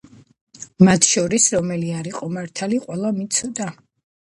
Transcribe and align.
მათ 0.87 1.07
შორის 1.09 1.45
რომელი 1.57 1.93
არ 1.99 2.11
იყო 2.15 2.33
მართალი, 2.39 2.83
ყველამ 2.89 3.23
იცოდა, 3.29 3.71